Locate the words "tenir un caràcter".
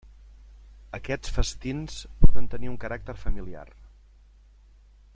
2.55-3.17